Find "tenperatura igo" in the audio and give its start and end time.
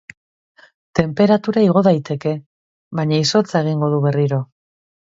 0.99-1.85